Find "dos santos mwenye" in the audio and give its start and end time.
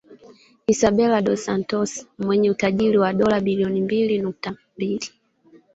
1.25-2.51